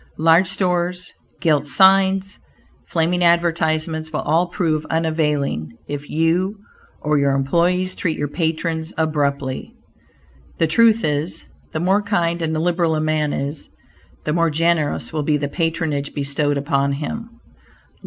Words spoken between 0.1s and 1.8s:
Large stores, gilt